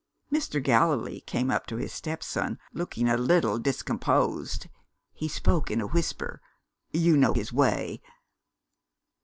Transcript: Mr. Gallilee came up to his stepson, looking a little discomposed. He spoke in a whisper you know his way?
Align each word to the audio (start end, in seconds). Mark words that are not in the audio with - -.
Mr. 0.33 0.59
Gallilee 0.63 1.21
came 1.21 1.51
up 1.51 1.67
to 1.67 1.75
his 1.75 1.93
stepson, 1.93 2.57
looking 2.73 3.07
a 3.07 3.15
little 3.17 3.59
discomposed. 3.59 4.67
He 5.13 5.27
spoke 5.27 5.69
in 5.69 5.79
a 5.79 5.85
whisper 5.85 6.41
you 6.91 7.15
know 7.15 7.33
his 7.33 7.53
way? 7.53 8.01